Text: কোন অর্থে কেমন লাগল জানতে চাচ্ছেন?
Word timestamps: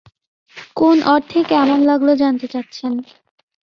কোন 0.75 0.97
অর্থে 1.13 1.39
কেমন 1.49 1.79
লাগল 1.89 2.09
জানতে 2.21 2.45
চাচ্ছেন? 2.47 2.93